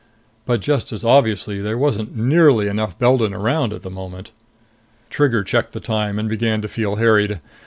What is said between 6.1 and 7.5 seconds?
and began to feel harried.